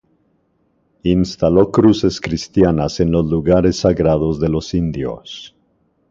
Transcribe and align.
Instaló 1.03 1.69
cruces 1.69 2.19
cristianas 2.19 2.99
en 3.01 3.11
los 3.11 3.23
lugares 3.27 3.75
sagrados 3.77 4.39
de 4.39 4.49
los 4.49 4.73
indios. 4.73 5.55